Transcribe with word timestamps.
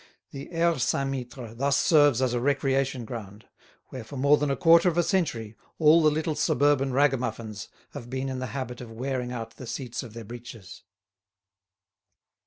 The 0.31 0.51
Aire 0.51 0.79
Saint 0.79 1.11
Mittre 1.11 1.53
thus 1.55 1.77
serves 1.77 2.23
as 2.23 2.33
a 2.33 2.39
recreation 2.39 3.05
ground, 3.05 3.45
where 3.89 4.03
for 4.03 4.17
more 4.17 4.35
than 4.35 4.49
a 4.49 4.55
quarter 4.55 4.89
of 4.89 4.97
a 4.97 5.03
century 5.03 5.55
all 5.77 6.01
the 6.01 6.09
little 6.09 6.33
suburban 6.33 6.91
ragamuffins 6.91 7.67
have 7.91 8.09
been 8.09 8.27
in 8.27 8.39
the 8.39 8.47
habit 8.47 8.81
of 8.81 8.89
wearing 8.91 9.31
out 9.31 9.57
the 9.57 9.67
seats 9.67 10.01
of 10.01 10.15
their 10.15 10.25
breeches. 10.25 10.81